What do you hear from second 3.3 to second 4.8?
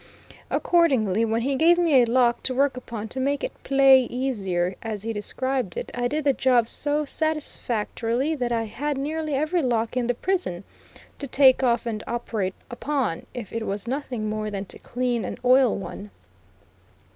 it "play easier,"